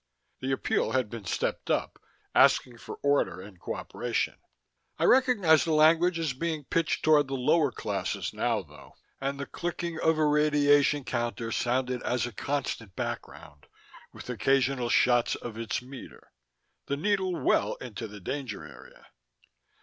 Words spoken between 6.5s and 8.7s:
pitched toward the lower classes now,